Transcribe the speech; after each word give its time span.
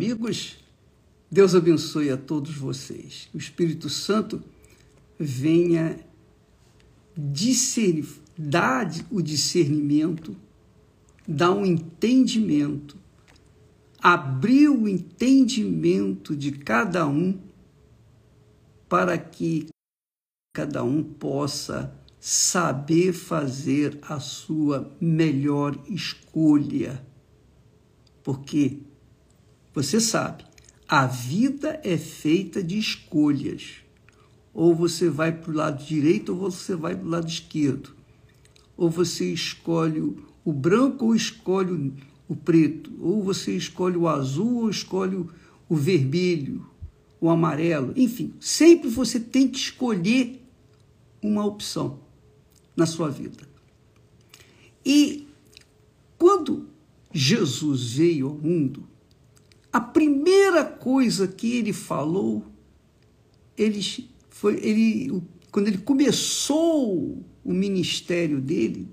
amigos, 0.00 0.56
Deus 1.30 1.54
abençoe 1.54 2.08
a 2.08 2.16
todos 2.16 2.56
vocês. 2.56 3.28
O 3.34 3.36
Espírito 3.36 3.90
Santo 3.90 4.42
venha 5.18 6.00
discernir, 7.14 8.08
dar 8.34 8.90
o 9.10 9.20
discernimento, 9.20 10.34
dar 11.28 11.50
um 11.50 11.66
entendimento, 11.66 12.96
abrir 14.00 14.70
o 14.70 14.88
entendimento 14.88 16.34
de 16.34 16.52
cada 16.52 17.06
um 17.06 17.38
para 18.88 19.18
que 19.18 19.66
cada 20.54 20.82
um 20.82 21.02
possa 21.02 21.94
saber 22.18 23.12
fazer 23.12 23.98
a 24.00 24.18
sua 24.18 24.90
melhor 24.98 25.78
escolha. 25.90 27.04
Porque 28.22 28.78
você 29.82 30.00
sabe, 30.00 30.44
a 30.86 31.06
vida 31.06 31.80
é 31.82 31.96
feita 31.96 32.62
de 32.62 32.78
escolhas. 32.78 33.76
Ou 34.52 34.74
você 34.74 35.08
vai 35.08 35.32
para 35.32 35.50
o 35.50 35.54
lado 35.54 35.84
direito 35.84 36.32
ou 36.32 36.50
você 36.50 36.74
vai 36.74 36.96
para 36.96 37.06
o 37.06 37.08
lado 37.08 37.28
esquerdo. 37.28 37.94
Ou 38.76 38.90
você 38.90 39.32
escolhe 39.32 40.16
o 40.44 40.52
branco 40.52 41.06
ou 41.06 41.14
escolhe 41.14 41.94
o 42.28 42.34
preto. 42.34 42.92
Ou 43.00 43.22
você 43.22 43.56
escolhe 43.56 43.96
o 43.96 44.08
azul 44.08 44.62
ou 44.62 44.70
escolhe 44.70 45.24
o 45.68 45.76
vermelho, 45.76 46.66
o 47.20 47.30
amarelo. 47.30 47.92
Enfim, 47.96 48.34
sempre 48.40 48.88
você 48.88 49.20
tem 49.20 49.48
que 49.48 49.58
escolher 49.58 50.44
uma 51.22 51.46
opção 51.46 52.00
na 52.76 52.86
sua 52.86 53.08
vida. 53.08 53.48
E 54.84 55.28
quando 56.18 56.68
Jesus 57.12 57.92
veio 57.92 58.28
ao 58.28 58.34
mundo, 58.34 58.89
a 59.72 59.80
primeira 59.80 60.64
coisa 60.64 61.28
que 61.28 61.56
ele 61.56 61.72
falou, 61.72 62.44
ele 63.56 63.80
foi 64.28 64.54
ele 64.64 65.22
quando 65.50 65.68
ele 65.68 65.78
começou 65.78 67.24
o 67.44 67.52
ministério 67.52 68.40
dele, 68.40 68.88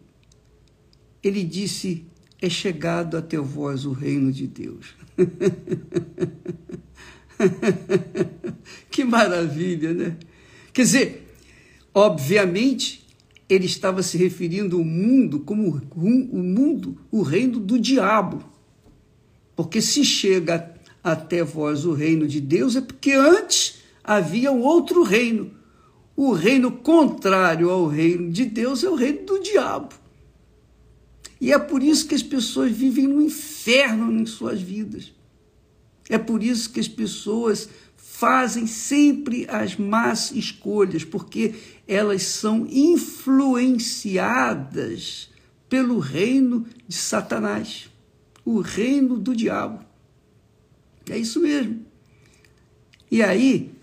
ele 1.23 1.43
disse: 1.43 2.05
"É 2.41 2.49
chegado 2.49 3.17
até 3.17 3.37
vós 3.37 3.85
o 3.85 3.91
reino 3.91 4.31
de 4.31 4.47
Deus". 4.47 4.95
que 8.91 9.03
maravilha, 9.03 9.93
né? 9.93 10.17
Quer 10.73 10.83
dizer, 10.83 11.33
obviamente, 11.93 13.05
ele 13.49 13.65
estava 13.65 14.03
se 14.03 14.17
referindo 14.17 14.77
ao 14.77 14.83
mundo 14.83 15.39
como 15.39 15.81
o 15.91 16.37
mundo, 16.37 16.97
o 17.11 17.21
reino 17.21 17.59
do 17.59 17.79
diabo 17.79 18.56
porque 19.57 19.81
se 19.81 20.05
chega 20.05 20.73
até 21.03 21.43
vós 21.43 21.83
o 21.83 21.91
reino 21.91 22.25
de 22.27 22.39
Deus, 22.39 22.75
é 22.75 22.81
porque 22.81 23.13
antes 23.13 23.79
havia 24.03 24.51
um 24.51 24.61
outro 24.61 25.01
reino. 25.01 25.49
O 26.15 26.31
reino 26.31 26.71
contrário 26.71 27.71
ao 27.71 27.87
reino 27.87 28.31
de 28.31 28.45
Deus 28.45 28.83
é 28.83 28.89
o 28.89 28.93
reino 28.93 29.25
do 29.25 29.39
diabo. 29.39 29.95
E 31.41 31.51
é 31.51 31.57
por 31.57 31.81
isso 31.81 32.07
que 32.07 32.13
as 32.13 32.21
pessoas 32.21 32.71
vivem 32.71 33.07
no 33.07 33.19
inferno 33.19 34.13
em 34.13 34.27
suas 34.27 34.61
vidas. 34.61 35.11
É 36.07 36.19
por 36.19 36.43
isso 36.43 36.69
que 36.69 36.79
as 36.79 36.87
pessoas 36.87 37.67
fazem 37.95 38.67
sempre 38.67 39.47
as 39.49 39.75
más 39.75 40.29
escolhas, 40.31 41.03
porque 41.03 41.55
elas 41.87 42.21
são 42.23 42.67
influenciadas 42.69 45.31
pelo 45.67 45.97
reino 45.97 46.63
de 46.87 46.95
Satanás 46.95 47.89
o 48.47 48.61
reino 48.61 49.17
do 49.17 49.35
diabo. 49.35 49.83
É 51.09 51.17
isso 51.17 51.41
mesmo. 51.41 51.85
E 53.11 53.21
aí 53.21 53.75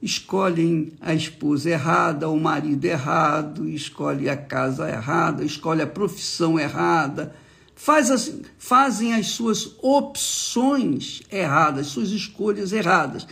escolhem 0.00 0.92
a 1.00 1.12
esposa 1.12 1.70
errada, 1.70 2.28
o 2.28 2.38
marido 2.38 2.84
errado, 2.84 3.68
escolhe 3.68 4.28
a 4.28 4.36
casa 4.36 4.88
errada, 4.88 5.44
escolhe 5.44 5.82
a 5.82 5.88
profissão 5.88 6.56
errada, 6.56 7.34
faz 7.74 8.08
as, 8.12 8.32
fazem 8.56 9.12
as 9.12 9.26
suas 9.30 9.74
opções 9.82 11.22
erradas, 11.28 11.88
suas 11.88 12.10
escolhas 12.10 12.72
erradas. 12.72 13.26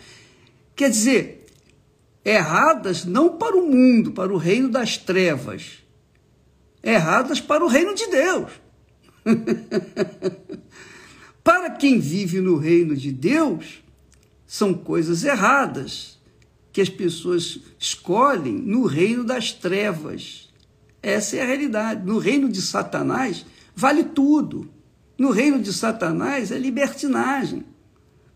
Quer 0.74 0.90
dizer, 0.90 1.46
erradas 2.24 3.04
não 3.04 3.36
para 3.36 3.56
o 3.56 3.70
mundo, 3.70 4.10
para 4.10 4.34
o 4.34 4.38
reino 4.38 4.68
das 4.68 4.98
trevas, 4.98 5.84
erradas 6.82 7.40
para 7.40 7.64
o 7.64 7.68
reino 7.68 7.94
de 7.94 8.08
Deus. 8.08 8.63
Para 11.42 11.70
quem 11.70 11.98
vive 11.98 12.40
no 12.40 12.56
reino 12.56 12.96
de 12.96 13.12
Deus, 13.12 13.82
são 14.46 14.72
coisas 14.72 15.24
erradas 15.24 16.18
que 16.72 16.80
as 16.80 16.88
pessoas 16.88 17.58
escolhem 17.78 18.54
no 18.54 18.84
reino 18.84 19.24
das 19.24 19.52
trevas. 19.52 20.48
Essa 21.02 21.36
é 21.36 21.42
a 21.42 21.46
realidade. 21.46 22.04
No 22.04 22.18
reino 22.18 22.48
de 22.48 22.62
Satanás, 22.62 23.44
vale 23.74 24.04
tudo. 24.04 24.70
No 25.18 25.30
reino 25.30 25.60
de 25.60 25.72
Satanás 25.72 26.50
é 26.50 26.58
libertinagem. 26.58 27.64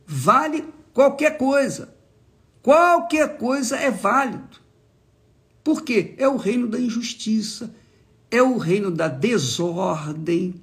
Vale 0.06 0.64
qualquer 0.92 1.36
coisa. 1.36 1.94
Qualquer 2.62 3.38
coisa 3.38 3.76
é 3.76 3.90
válido. 3.90 4.58
Por 5.64 5.82
quê? 5.82 6.14
É 6.18 6.28
o 6.28 6.36
reino 6.36 6.66
da 6.66 6.78
injustiça, 6.78 7.74
é 8.30 8.42
o 8.42 8.56
reino 8.56 8.90
da 8.90 9.08
desordem, 9.08 10.54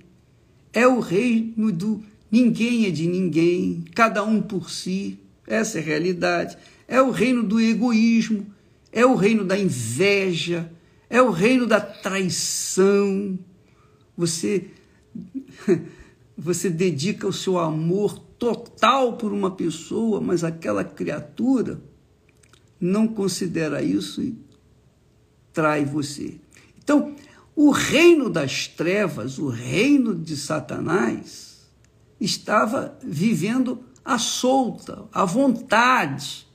é 0.75 0.85
o 0.85 0.99
reino 0.99 1.71
do 1.71 2.03
ninguém 2.29 2.85
é 2.85 2.91
de 2.91 3.07
ninguém, 3.07 3.85
cada 3.95 4.23
um 4.23 4.41
por 4.41 4.69
si. 4.69 5.17
Essa 5.47 5.79
é 5.79 5.81
a 5.81 5.85
realidade. 5.85 6.57
É 6.85 7.01
o 7.01 7.11
reino 7.11 7.41
do 7.41 7.61
egoísmo, 7.61 8.45
é 8.91 9.05
o 9.05 9.15
reino 9.15 9.45
da 9.45 9.57
inveja, 9.57 10.69
é 11.09 11.21
o 11.21 11.31
reino 11.31 11.65
da 11.65 11.79
traição. 11.79 13.39
Você 14.17 14.67
você 16.37 16.69
dedica 16.69 17.25
o 17.25 17.33
seu 17.33 17.57
amor 17.57 18.19
total 18.37 19.13
por 19.13 19.31
uma 19.31 19.51
pessoa, 19.51 20.19
mas 20.19 20.43
aquela 20.43 20.83
criatura 20.83 21.79
não 22.81 23.07
considera 23.07 23.81
isso 23.81 24.21
e 24.21 24.37
trai 25.53 25.85
você. 25.85 26.35
Então, 26.77 27.15
o 27.55 27.71
reino 27.71 28.29
das 28.29 28.67
trevas, 28.67 29.39
o 29.39 29.47
reino 29.47 30.13
de 30.13 30.35
Satanás, 30.35 31.69
estava 32.19 32.97
vivendo 33.01 33.83
à 34.03 34.17
solta, 34.19 35.05
à 35.11 35.23
vontade, 35.23 36.45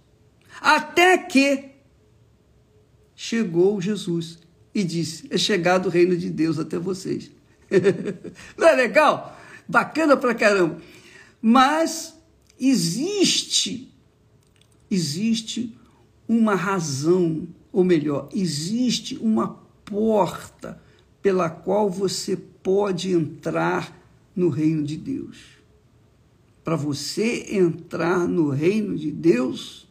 até 0.60 1.16
que 1.16 1.70
chegou 3.16 3.80
Jesus 3.80 4.38
e 4.74 4.84
disse: 4.84 5.26
É 5.30 5.38
chegado 5.38 5.86
o 5.86 5.90
reino 5.90 6.16
de 6.16 6.28
Deus 6.28 6.58
até 6.58 6.78
vocês. 6.78 7.30
Não 8.56 8.68
é 8.68 8.74
legal? 8.74 9.38
Bacana 9.66 10.16
pra 10.16 10.34
caramba. 10.34 10.78
Mas 11.40 12.14
existe, 12.58 13.94
existe 14.90 15.76
uma 16.28 16.54
razão, 16.54 17.48
ou 17.72 17.82
melhor, 17.82 18.28
existe 18.34 19.16
uma 19.16 19.48
porta 19.84 20.80
pela 21.22 21.50
qual 21.50 21.90
você 21.90 22.36
pode 22.36 23.12
entrar 23.12 23.98
no 24.34 24.48
reino 24.48 24.82
de 24.82 24.96
Deus. 24.96 25.38
Para 26.64 26.76
você 26.76 27.46
entrar 27.50 28.28
no 28.28 28.50
reino 28.50 28.96
de 28.96 29.10
Deus, 29.10 29.88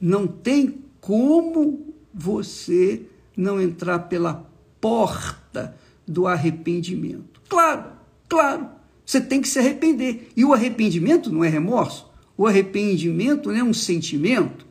não 0.00 0.26
tem 0.26 0.82
como 1.00 1.94
você 2.12 3.02
não 3.36 3.60
entrar 3.60 4.00
pela 4.00 4.48
porta 4.80 5.76
do 6.06 6.26
arrependimento. 6.26 7.40
Claro, 7.48 7.92
claro, 8.28 8.68
você 9.04 9.20
tem 9.20 9.40
que 9.40 9.48
se 9.48 9.58
arrepender. 9.58 10.28
E 10.36 10.44
o 10.44 10.52
arrependimento 10.52 11.32
não 11.32 11.44
é 11.44 11.48
remorso, 11.48 12.10
o 12.36 12.46
arrependimento 12.46 13.50
não 13.50 13.56
é 13.56 13.64
um 13.64 13.74
sentimento. 13.74 14.66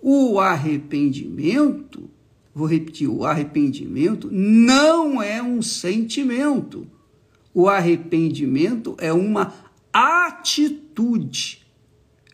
O 0.00 0.38
arrependimento 0.38 2.08
Vou 2.54 2.66
repetir: 2.66 3.08
o 3.08 3.24
arrependimento 3.24 4.28
não 4.30 5.22
é 5.22 5.42
um 5.42 5.62
sentimento. 5.62 6.86
O 7.54 7.68
arrependimento 7.68 8.94
é 8.98 9.12
uma 9.12 9.54
atitude. 9.92 11.66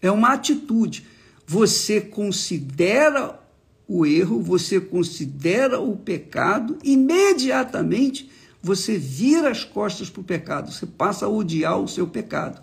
É 0.02 0.10
uma 0.10 0.32
atitude. 0.32 1.06
Você 1.46 2.00
considera 2.00 3.40
o 3.86 4.06
erro, 4.06 4.40
você 4.40 4.80
considera 4.80 5.80
o 5.80 5.96
pecado, 5.96 6.78
imediatamente 6.82 8.30
você 8.62 8.96
vira 8.96 9.50
as 9.50 9.62
costas 9.62 10.08
para 10.08 10.20
o 10.22 10.24
pecado, 10.24 10.72
você 10.72 10.86
passa 10.86 11.26
a 11.26 11.28
odiar 11.28 11.78
o 11.78 11.86
seu 11.86 12.06
pecado. 12.06 12.62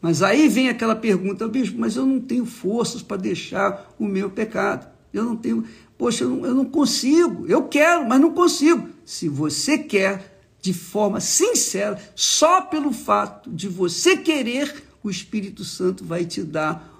Mas 0.00 0.22
aí 0.22 0.48
vem 0.48 0.68
aquela 0.68 0.94
pergunta, 0.94 1.48
bispo, 1.48 1.78
mas 1.78 1.96
eu 1.96 2.06
não 2.06 2.20
tenho 2.20 2.46
forças 2.46 3.02
para 3.02 3.16
deixar 3.16 3.92
o 3.98 4.06
meu 4.06 4.30
pecado. 4.30 4.95
Eu 5.16 5.24
não 5.24 5.36
tenho. 5.36 5.64
Poxa, 5.96 6.24
eu 6.24 6.30
não, 6.30 6.46
eu 6.46 6.54
não 6.54 6.64
consigo. 6.64 7.46
Eu 7.46 7.64
quero, 7.68 8.06
mas 8.06 8.20
não 8.20 8.32
consigo. 8.32 8.88
Se 9.04 9.28
você 9.28 9.78
quer, 9.78 10.40
de 10.60 10.72
forma 10.72 11.20
sincera, 11.20 12.00
só 12.14 12.62
pelo 12.62 12.92
fato 12.92 13.50
de 13.50 13.68
você 13.68 14.16
querer, 14.16 14.84
o 15.02 15.10
Espírito 15.10 15.64
Santo 15.64 16.04
vai 16.04 16.24
te 16.24 16.42
dar 16.42 16.92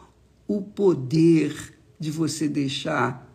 o 0.46 0.62
poder 0.62 1.74
de 1.98 2.10
você 2.10 2.48
deixar 2.48 3.26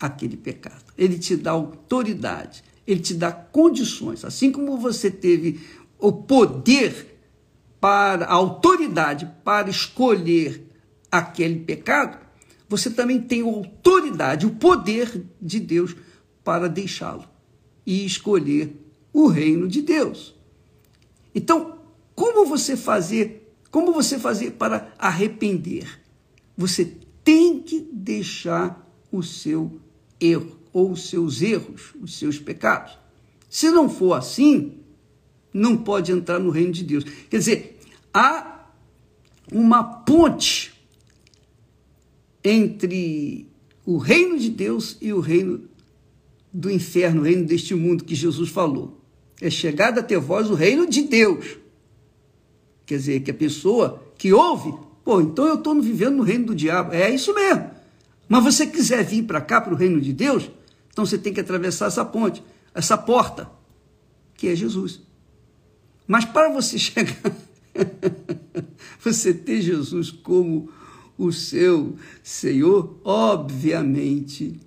aquele 0.00 0.36
pecado. 0.36 0.84
Ele 0.96 1.18
te 1.18 1.36
dá 1.36 1.50
autoridade, 1.50 2.64
ele 2.86 3.00
te 3.00 3.14
dá 3.14 3.30
condições. 3.30 4.24
Assim 4.24 4.50
como 4.50 4.78
você 4.78 5.10
teve 5.10 5.60
o 5.98 6.12
poder 6.12 7.18
para 7.80 8.24
a 8.24 8.32
autoridade 8.32 9.30
para 9.44 9.68
escolher 9.68 10.66
aquele 11.10 11.60
pecado, 11.60 12.23
você 12.68 12.90
também 12.90 13.20
tem 13.20 13.42
a 13.42 13.46
autoridade, 13.46 14.46
o 14.46 14.54
poder 14.54 15.24
de 15.40 15.60
Deus 15.60 15.94
para 16.42 16.68
deixá-lo 16.68 17.24
e 17.86 18.04
escolher 18.04 18.74
o 19.12 19.26
reino 19.26 19.68
de 19.68 19.82
Deus. 19.82 20.34
Então, 21.34 21.78
como 22.14 22.46
você 22.46 22.76
fazer? 22.76 23.54
Como 23.70 23.92
você 23.92 24.18
fazer 24.18 24.52
para 24.52 24.92
arrepender? 24.98 26.00
Você 26.56 26.96
tem 27.22 27.60
que 27.60 27.80
deixar 27.92 28.88
o 29.10 29.22
seu 29.22 29.80
erro 30.20 30.58
ou 30.72 30.92
os 30.92 31.08
seus 31.08 31.42
erros, 31.42 31.94
os 32.00 32.18
seus 32.18 32.38
pecados. 32.38 32.98
Se 33.48 33.70
não 33.70 33.88
for 33.88 34.14
assim, 34.14 34.80
não 35.52 35.76
pode 35.76 36.10
entrar 36.10 36.38
no 36.40 36.50
reino 36.50 36.72
de 36.72 36.82
Deus. 36.82 37.04
Quer 37.30 37.38
dizer, 37.38 37.80
há 38.12 38.68
uma 39.52 39.84
ponte 39.84 40.73
entre 42.44 43.48
o 43.86 43.96
reino 43.96 44.38
de 44.38 44.50
Deus 44.50 44.98
e 45.00 45.12
o 45.12 45.20
reino 45.20 45.62
do 46.52 46.70
inferno, 46.70 47.22
o 47.22 47.24
reino 47.24 47.46
deste 47.46 47.74
mundo 47.74 48.04
que 48.04 48.14
Jesus 48.14 48.50
falou. 48.50 49.00
É 49.40 49.50
chegado 49.50 49.98
até 49.98 50.16
vós 50.18 50.50
o 50.50 50.54
reino 50.54 50.86
de 50.86 51.02
Deus. 51.02 51.58
Quer 52.86 52.98
dizer, 52.98 53.20
que 53.20 53.30
a 53.30 53.34
pessoa 53.34 54.02
que 54.16 54.32
ouve, 54.32 54.72
pô, 55.02 55.20
então 55.20 55.46
eu 55.46 55.54
estou 55.54 55.80
vivendo 55.80 56.16
no 56.16 56.22
reino 56.22 56.46
do 56.46 56.54
diabo. 56.54 56.92
É 56.92 57.10
isso 57.10 57.34
mesmo. 57.34 57.70
Mas 58.28 58.44
você 58.44 58.66
quiser 58.66 59.04
vir 59.04 59.24
para 59.24 59.40
cá, 59.40 59.60
para 59.60 59.74
o 59.74 59.76
reino 59.76 60.00
de 60.00 60.12
Deus, 60.12 60.50
então 60.92 61.04
você 61.04 61.18
tem 61.18 61.32
que 61.32 61.40
atravessar 61.40 61.86
essa 61.86 62.04
ponte, 62.04 62.42
essa 62.74 62.96
porta, 62.96 63.50
que 64.34 64.48
é 64.48 64.54
Jesus. 64.54 65.00
Mas 66.06 66.24
para 66.24 66.50
você 66.50 66.78
chegar, 66.78 67.34
você 69.00 69.34
ter 69.34 69.60
Jesus 69.60 70.10
como 70.10 70.68
o 71.16 71.32
seu 71.32 71.96
Senhor, 72.22 72.98
obviamente, 73.04 74.58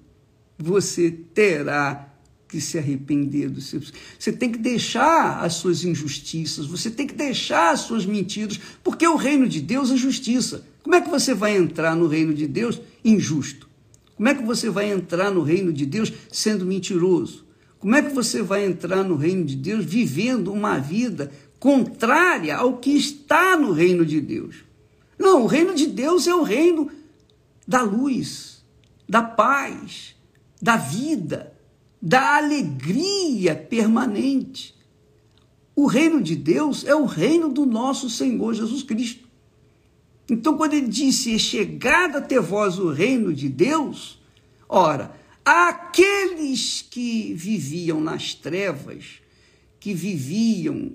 você 0.58 1.12
terá 1.12 2.08
que 2.48 2.62
se 2.62 2.78
arrepender 2.78 3.50
dos 3.50 3.66
seus. 3.66 3.94
Você 4.18 4.32
tem 4.32 4.52
que 4.52 4.58
deixar 4.58 5.44
as 5.44 5.56
suas 5.56 5.84
injustiças, 5.84 6.66
você 6.66 6.90
tem 6.90 7.06
que 7.06 7.14
deixar 7.14 7.72
as 7.72 7.82
suas 7.82 8.06
mentiras, 8.06 8.60
porque 8.84 9.06
o 9.06 9.18
reino 9.18 9.48
de 9.48 9.60
Deus 9.60 9.92
é 9.92 9.98
justiça. 9.98 10.66
Como 10.82 10.96
é 10.96 11.02
que 11.02 11.10
você 11.10 11.34
vai 11.34 11.58
entrar 11.58 11.96
no 11.96 12.08
reino 12.08 12.34
de 12.34 12.48
Deus 12.48 12.80
injusto? 13.04 13.68
Como 14.16 14.30
é 14.30 14.34
que 14.34 14.44
você 14.44 14.70
vai 14.70 14.90
entrar 14.90 15.30
no 15.30 15.44
reino 15.44 15.74
de 15.74 15.86
Deus 15.86 16.12
sendo 16.32 16.66
mentiroso? 16.66 17.46
Como 17.78 17.96
é 17.96 18.02
que 18.02 18.14
você 18.14 18.42
vai 18.42 18.66
entrar 18.66 19.04
no 19.04 19.16
reino 19.16 19.46
de 19.46 19.56
Deus 19.56 19.86
vivendo 19.86 20.52
uma 20.52 20.80
vida 20.80 21.32
contrária 21.60 22.56
ao 22.56 22.78
que 22.78 22.92
está 22.92 23.56
no 23.58 23.72
reino 23.72 24.06
de 24.06 24.20
Deus? 24.20 24.67
Não, 25.18 25.44
o 25.44 25.48
reino 25.48 25.74
de 25.74 25.88
Deus 25.88 26.28
é 26.28 26.36
o 26.36 26.44
reino 26.44 26.92
da 27.68 27.82
luz, 27.82 28.64
da 29.08 29.22
paz, 29.22 30.16
da 30.62 30.78
vida, 30.78 31.54
da 32.02 32.38
alegria 32.38 33.56
permanente. 33.56 34.76
O 35.76 35.86
reino 35.86 36.22
de 36.22 36.36
Deus 36.36 36.86
é 36.86 36.96
o 36.96 37.06
reino 37.06 37.50
do 37.50 37.66
nosso 37.66 38.10
Senhor 38.10 38.54
Jesus 38.54 38.84
Cristo. 38.84 39.28
Então, 40.30 40.58
quando 40.58 40.74
ele 40.74 40.88
disse: 40.88 41.34
É 41.34 41.38
chegado 41.38 42.18
até 42.18 42.40
vós 42.40 42.80
o 42.80 42.90
reino 42.90 43.34
de 43.34 43.48
Deus, 43.48 44.20
ora, 44.68 45.16
aqueles 45.46 46.82
que 46.82 47.34
viviam 47.34 48.02
nas 48.02 48.34
trevas, 48.34 49.22
que 49.80 49.94
viviam 49.94 50.92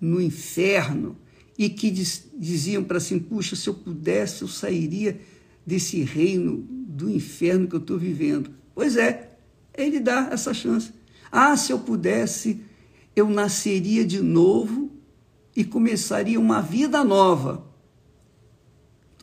no 0.00 0.20
inferno, 0.20 1.16
e 1.58 1.68
que 1.68 1.90
diz, 1.90 2.26
diziam 2.34 2.82
para 2.82 3.00
si: 3.00 3.18
puxa, 3.20 3.56
se 3.56 3.68
eu 3.68 3.74
pudesse, 3.74 4.42
eu 4.42 4.48
sairia 4.48 5.20
desse 5.66 6.02
reino 6.02 6.64
do 6.68 7.10
inferno 7.10 7.68
que 7.68 7.74
eu 7.74 7.80
estou 7.80 7.98
vivendo. 7.98 8.50
Pois 8.74 8.96
é, 8.96 9.36
ele 9.76 10.00
dá 10.00 10.28
essa 10.30 10.52
chance. 10.52 10.92
Ah, 11.30 11.56
se 11.56 11.72
eu 11.72 11.78
pudesse, 11.78 12.60
eu 13.14 13.28
nasceria 13.28 14.04
de 14.04 14.20
novo 14.20 14.90
e 15.56 15.64
começaria 15.64 16.38
uma 16.38 16.60
vida 16.60 17.02
nova. 17.04 17.64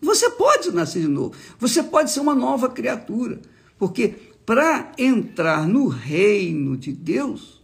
Você 0.02 0.32
pode 0.32 0.72
nascer 0.72 1.02
de 1.02 1.08
novo, 1.08 1.36
você 1.60 1.84
pode 1.84 2.10
ser 2.12 2.22
uma 2.22 2.34
nova 2.34 2.68
criatura, 2.70 3.40
porque 3.78 4.16
para 4.46 4.92
entrar 4.98 5.68
no 5.68 5.88
reino 5.88 6.76
de 6.76 6.92
Deus, 6.92 7.62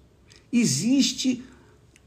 existe, 0.54 1.44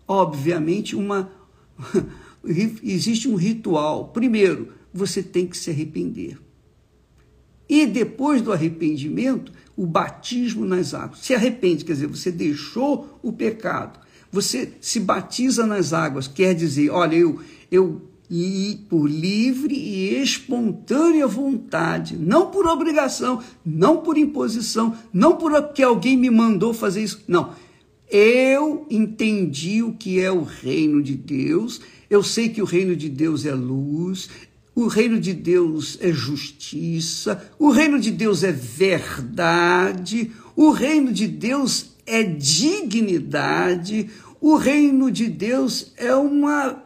obviamente, 0.06 0.94
uma 0.94 1.32
existe 2.44 3.28
um 3.28 3.34
ritual. 3.34 4.08
Primeiro, 4.08 4.72
você 4.92 5.22
tem 5.22 5.46
que 5.46 5.56
se 5.56 5.70
arrepender. 5.70 6.38
E 7.68 7.86
depois 7.86 8.42
do 8.42 8.52
arrependimento, 8.52 9.52
o 9.76 9.86
batismo 9.86 10.64
nas 10.64 10.92
águas. 10.92 11.20
Se 11.20 11.34
arrepende, 11.34 11.84
quer 11.84 11.92
dizer, 11.92 12.08
você 12.08 12.32
deixou 12.32 13.18
o 13.22 13.32
pecado. 13.32 14.00
Você 14.32 14.72
se 14.80 15.00
batiza 15.00 15.66
nas 15.66 15.92
águas, 15.92 16.26
quer 16.26 16.54
dizer, 16.54 16.90
olha, 16.90 17.16
eu, 17.16 17.40
eu 17.70 18.10
por 18.88 19.08
livre 19.08 19.74
e 19.74 20.22
espontânea 20.22 21.26
vontade, 21.26 22.16
não 22.16 22.48
por 22.50 22.64
obrigação, 22.66 23.42
não 23.64 23.98
por 23.98 24.16
imposição, 24.16 24.96
não 25.12 25.36
porque 25.36 25.82
alguém 25.82 26.16
me 26.16 26.30
mandou 26.30 26.72
fazer 26.72 27.02
isso. 27.02 27.24
Não. 27.26 27.54
Eu 28.08 28.86
entendi 28.90 29.82
o 29.82 29.92
que 29.92 30.20
é 30.20 30.30
o 30.30 30.42
reino 30.42 31.02
de 31.02 31.16
Deus 31.16 31.80
eu 32.10 32.24
sei 32.24 32.48
que 32.48 32.60
o 32.60 32.64
reino 32.64 32.96
de 32.96 33.08
Deus 33.08 33.46
é 33.46 33.54
luz, 33.54 34.28
o 34.74 34.88
reino 34.88 35.20
de 35.20 35.32
Deus 35.32 35.96
é 36.00 36.12
justiça, 36.12 37.52
o 37.56 37.70
reino 37.70 38.00
de 38.00 38.10
Deus 38.10 38.42
é 38.42 38.50
verdade, 38.50 40.32
o 40.56 40.70
reino 40.70 41.12
de 41.12 41.28
Deus 41.28 41.92
é 42.04 42.24
dignidade, 42.24 44.10
o 44.40 44.56
reino 44.56 45.10
de 45.10 45.28
Deus 45.28 45.92
é, 45.96 46.14
uma, 46.14 46.82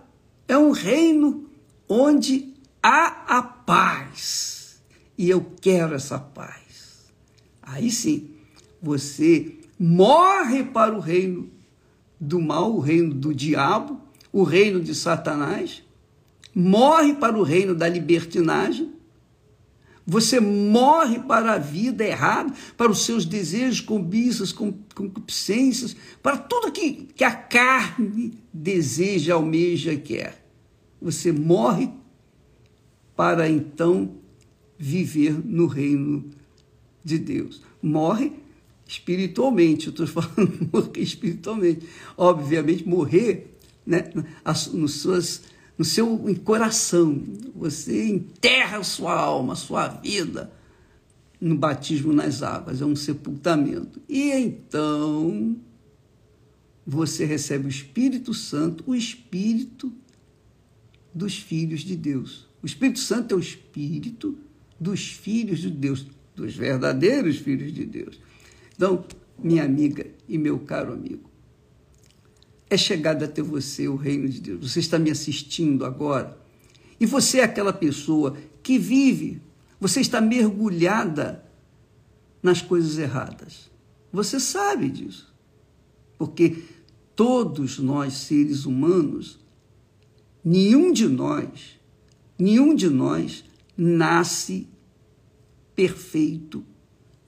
é 0.47 0.59
um 0.59 0.73
reino 0.73 1.49
onde 1.88 2.53
há 2.82 3.38
a 3.38 3.43
paz. 3.43 4.83
E 5.16 5.31
eu 5.31 5.52
quero 5.61 5.95
essa 5.95 6.19
paz. 6.19 7.07
Aí 7.62 7.90
sim, 7.90 8.31
você 8.83 9.54
morre 9.78 10.64
para 10.64 10.95
o 10.95 11.00
reino 11.00 11.49
do 12.21 12.40
mal, 12.40 12.75
o 12.75 12.81
reino 12.81 13.14
do 13.14 13.35
diabo, 13.35 14.03
o 14.35 14.43
reino 14.43 14.81
de 14.81 14.97
Satanás, 14.97 15.85
morre 16.53 17.14
para 17.14 17.38
o 17.38 17.45
reino 17.45 17.73
da 17.73 17.88
libertinagem, 17.88 18.93
você 20.05 20.41
morre 20.41 21.21
para 21.21 21.53
a 21.53 21.59
vida 21.59 22.05
errada, 22.05 22.53
para 22.76 22.91
os 22.91 23.05
seus 23.05 23.25
desejos, 23.25 23.81
cobiças, 23.81 24.50
concupiscências, 24.53 25.97
para 26.21 26.37
tudo 26.37 26.73
que, 26.73 27.07
que 27.14 27.23
a 27.23 27.31
carne 27.31 28.37
deseja, 28.53 29.35
almeja 29.35 29.95
quer. 29.97 30.45
Você 31.00 31.31
morre 31.31 31.88
para 33.14 33.49
então 33.49 34.17
viver 34.76 35.33
no 35.45 35.69
reino 35.69 36.29
de 37.05 37.19
Deus. 37.19 37.62
Morre 37.81 38.33
espiritualmente, 38.85 39.87
eu 39.87 39.91
estou 39.93 40.07
falando 40.11 40.91
espiritualmente. 40.97 41.88
Obviamente, 42.17 42.87
morrer 42.87 43.53
né, 43.87 44.05
suas, 44.88 45.43
no 45.76 45.85
seu 45.85 46.19
coração. 46.45 47.23
Você 47.55 48.09
enterra 48.09 48.79
a 48.79 48.85
sua 48.85 49.14
alma, 49.14 49.53
a 49.53 49.57
sua 49.57 49.88
vida 49.88 50.50
no 51.41 51.55
batismo 51.55 52.12
nas 52.12 52.43
águas, 52.43 52.81
é 52.81 52.87
um 52.87 52.97
sepultamento. 52.97 54.00
E 54.09 54.31
então 54.31 55.57
você 56.87 57.25
recebe 57.25 57.67
o 57.67 57.69
Espírito 57.69 58.33
Santo, 58.33 58.83
o 58.87 58.95
Espírito 58.95 59.93
dos 61.14 61.37
filhos 61.37 61.81
de 61.81 61.97
Deus. 61.97 62.49
O 62.62 62.67
Espírito 62.67 62.99
Santo 62.99 63.35
é 63.35 63.37
o 63.37 63.41
Espírito 63.41 64.38
dos 64.81 65.12
filhos 65.12 65.61
de 65.61 65.71
Deus, 65.71 66.07
dos 66.35 66.55
verdadeiros 66.57 67.37
filhos 67.37 67.73
de 67.73 67.85
Deus. 67.85 68.19
Então, 68.75 69.05
minha 69.38 69.64
amiga 69.64 70.07
e 70.29 70.38
meu 70.38 70.59
caro 70.59 70.93
amigo, 70.93 71.31
é 72.75 72.78
chegado 72.78 73.25
até 73.25 73.43
você 73.43 73.88
o 73.88 73.97
reino 73.97 74.28
de 74.28 74.40
Deus. 74.40 74.71
Você 74.71 74.81
está 74.81 74.99
me 74.99 75.11
assistindo 75.11 75.85
agora. 75.85 76.38
E 76.99 77.07
você 77.07 77.38
é 77.38 77.45
aquela 77.45 77.73
pessoa 77.73 78.37
que 78.62 78.78
vive, 78.78 79.43
você 79.81 80.00
está 80.00 80.21
mergulhada 80.21 81.45
nas 82.43 82.62
coisas 82.62 82.99
erradas. 82.99 83.71
Você 84.12 84.38
sabe 84.38 84.88
disso. 84.90 85.35
Porque 86.16 86.62
todos 87.16 87.78
nós, 87.78 88.14
seres 88.14 88.64
humanos, 88.64 89.38
nenhum 90.45 90.93
de 90.93 91.09
nós, 91.09 91.78
nenhum 92.38 92.75
de 92.75 92.88
nós 92.88 93.45
nasce 93.76 94.69
perfeito. 95.75 96.64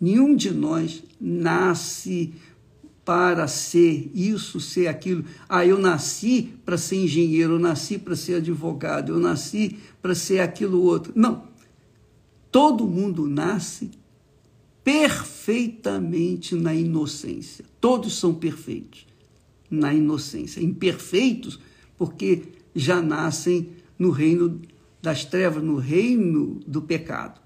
Nenhum 0.01 0.37
de 0.37 0.53
nós 0.53 1.03
nasce 1.21 2.35
para 3.07 3.47
ser 3.47 4.11
isso, 4.13 4.59
ser 4.59 4.89
aquilo. 4.89 5.25
Ah, 5.49 5.65
eu 5.65 5.79
nasci 5.79 6.53
para 6.65 6.77
ser 6.77 6.97
engenheiro, 6.97 7.53
eu 7.53 7.59
nasci 7.61 7.99
para 7.99 8.17
ser 8.17 8.35
advogado, 8.35 9.13
eu 9.13 9.21
nasci 9.21 9.79
para 10.03 10.13
ser 10.13 10.41
aquilo 10.41 10.83
outro. 10.83 11.13
Não. 11.15 11.45
Todo 12.51 12.85
mundo 12.85 13.29
nasce 13.29 13.93
perfeitamente 14.83 16.57
na 16.57 16.75
inocência. 16.75 17.65
Todos 17.81 18.19
são 18.19 18.35
perfeitos 18.35 19.07
na 19.71 19.95
inocência. 19.95 20.61
Imperfeitos 20.61 21.61
porque 21.97 22.43
já 22.75 23.01
nascem 23.01 23.69
no 23.97 24.11
reino 24.11 24.61
das 25.01 25.25
trevas, 25.25 25.63
no 25.63 25.77
reino 25.77 26.59
do 26.67 26.83
pecado. 26.83 27.41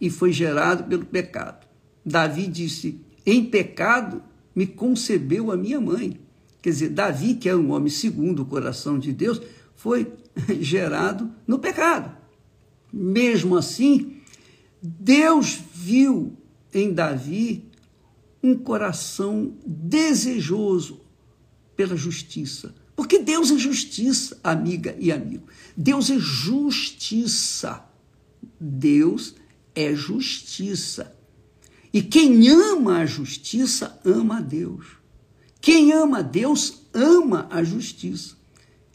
E 0.00 0.08
foi 0.10 0.32
gerado 0.32 0.84
pelo 0.84 1.04
pecado. 1.04 1.66
Davi 2.06 2.46
disse: 2.46 3.00
Em 3.26 3.44
pecado 3.44 4.22
me 4.54 4.66
concebeu 4.66 5.50
a 5.50 5.56
minha 5.56 5.80
mãe. 5.80 6.20
Quer 6.62 6.70
dizer, 6.70 6.88
Davi, 6.90 7.34
que 7.34 7.48
é 7.48 7.54
um 7.54 7.72
homem 7.72 7.90
segundo 7.90 8.42
o 8.42 8.46
coração 8.46 8.98
de 8.98 9.12
Deus, 9.12 9.40
foi 9.74 10.12
gerado 10.60 11.30
no 11.46 11.58
pecado. 11.58 12.16
Mesmo 12.92 13.56
assim, 13.56 14.18
Deus 14.80 15.58
viu 15.74 16.36
em 16.72 16.92
Davi 16.92 17.68
um 18.42 18.56
coração 18.56 19.54
desejoso 19.66 21.00
pela 21.76 21.96
justiça. 21.96 22.74
Porque 22.94 23.18
Deus 23.18 23.50
é 23.50 23.58
justiça, 23.58 24.38
amiga 24.44 24.96
e 24.98 25.10
amigo. 25.10 25.46
Deus 25.76 26.10
é 26.10 26.18
justiça. 26.18 27.84
Deus 28.60 29.34
é 29.74 29.94
justiça. 29.94 31.13
E 31.94 32.02
quem 32.02 32.48
ama 32.48 32.98
a 32.98 33.06
justiça, 33.06 34.00
ama 34.04 34.38
a 34.38 34.40
Deus. 34.40 34.84
Quem 35.60 35.92
ama 35.92 36.18
a 36.18 36.22
Deus, 36.22 36.88
ama 36.92 37.46
a 37.48 37.62
justiça. 37.62 38.34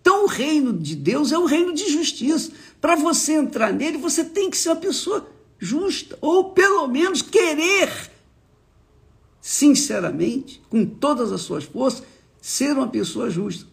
Então, 0.01 0.25
o 0.25 0.27
reino 0.27 0.77
de 0.77 0.98
Deus 0.98 1.32
é 1.32 1.38
o 1.38 1.46
reino 1.46 1.74
de 1.74 1.89
justiça. 1.89 2.51
Para 2.82 2.98
você 2.98 3.36
entrar 3.36 3.72
nele, 3.72 3.98
você 3.98 4.25
tem 4.25 4.50
que 4.50 4.58
ser 4.58 4.68
uma 4.68 4.75
pessoa 4.75 5.25
justa, 5.58 6.18
ou 6.20 6.51
pelo 6.51 6.88
menos 6.89 7.22
querer, 7.22 7.89
sinceramente, 9.39 10.62
com 10.70 10.86
todas 10.86 11.32
as 11.32 11.39
suas 11.39 11.63
forças, 11.63 12.03
ser 12.41 12.74
uma 12.74 12.89
pessoa 12.89 13.29
justa. 13.29 13.65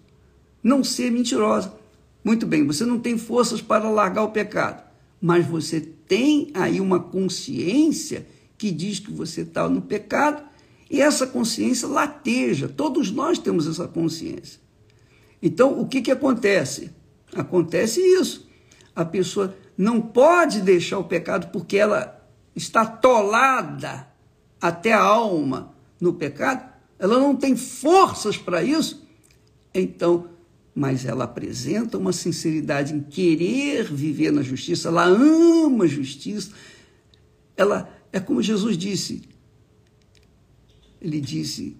Não 0.62 0.84
ser 0.84 1.10
mentirosa. 1.10 1.74
Muito 2.22 2.46
bem, 2.46 2.64
você 2.64 2.84
não 2.84 3.00
tem 3.00 3.18
forças 3.18 3.60
para 3.60 3.90
largar 3.90 4.22
o 4.22 4.30
pecado, 4.30 4.84
mas 5.20 5.44
você 5.44 5.80
tem 5.80 6.52
aí 6.54 6.80
uma 6.80 7.00
consciência 7.00 8.24
que 8.58 8.70
diz 8.70 8.98
que 8.98 9.12
você 9.12 9.42
está 9.42 9.68
no 9.68 9.82
pecado, 9.82 10.42
e 10.90 11.00
essa 11.00 11.26
consciência 11.26 11.88
lateja, 11.88 12.68
todos 12.68 13.10
nós 13.10 13.38
temos 13.38 13.66
essa 13.66 13.88
consciência. 13.88 14.60
Então, 15.42 15.80
o 15.80 15.86
que, 15.86 16.00
que 16.00 16.10
acontece? 16.10 16.90
Acontece 17.34 18.00
isso. 18.00 18.48
A 18.94 19.04
pessoa 19.04 19.54
não 19.76 20.00
pode 20.00 20.60
deixar 20.60 20.98
o 20.98 21.04
pecado 21.04 21.50
porque 21.52 21.76
ela 21.76 22.16
está 22.54 22.86
tolada 22.86 24.08
até 24.60 24.92
a 24.92 25.02
alma 25.02 25.74
no 26.00 26.14
pecado, 26.14 26.72
ela 26.98 27.18
não 27.18 27.36
tem 27.36 27.54
forças 27.54 28.38
para 28.38 28.62
isso, 28.62 29.06
então, 29.74 30.30
mas 30.74 31.04
ela 31.04 31.24
apresenta 31.24 31.98
uma 31.98 32.12
sinceridade 32.12 32.94
em 32.94 33.00
querer 33.00 33.84
viver 33.84 34.32
na 34.32 34.42
justiça, 34.42 34.88
ela 34.88 35.04
ama 35.04 35.84
a 35.84 35.88
justiça, 35.88 36.50
ela 37.56 37.88
é 38.16 38.20
como 38.20 38.42
Jesus 38.42 38.78
disse. 38.78 39.22
Ele 41.00 41.20
disse: 41.20 41.76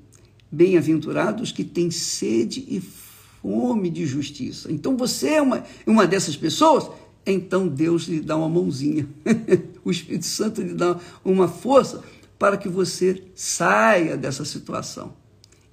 Bem-aventurados 0.53 1.51
que 1.51 1.65
têm 1.65 1.91
sede 1.91 2.63
e 2.69 2.79
fome 2.79 3.89
de 3.89 4.05
justiça. 4.05 4.71
Então 4.71 4.97
você 4.99 5.31
é 5.31 5.43
uma, 5.43 5.65
uma 5.87 6.07
dessas 6.07 6.37
pessoas? 6.37 6.91
Então 7.25 7.67
Deus 7.67 8.03
lhe 8.05 8.21
dá 8.21 8.37
uma 8.37 8.51
mãozinha. 8.51 9.09
o 9.83 9.91
Espírito 9.91 10.27
Santo 10.27 10.61
lhe 10.61 10.75
dá 10.75 11.01
uma 11.25 11.49
força 11.49 12.05
para 12.39 12.59
que 12.59 12.69
você 12.69 13.25
saia 13.35 14.15
dessa 14.17 14.45
situação. 14.45 15.15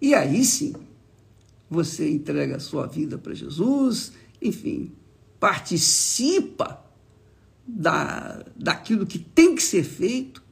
E 0.02 0.14
aí 0.16 0.46
sim, 0.46 0.74
você 1.70 2.10
entrega 2.10 2.56
a 2.56 2.60
sua 2.60 2.88
vida 2.88 3.18
para 3.18 3.34
Jesus, 3.34 4.14
enfim, 4.42 4.94
participa 5.40 6.82
da, 7.68 8.46
daquilo 8.56 9.06
que 9.06 9.20
tem 9.20 9.56
que 9.56 9.64
ser 9.64 9.84
feito 9.84 10.43